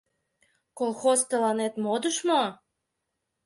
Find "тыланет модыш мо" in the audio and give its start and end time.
1.29-2.41